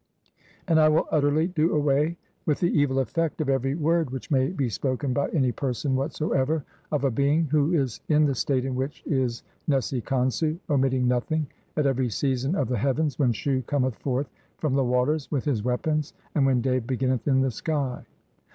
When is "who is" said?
7.45-7.99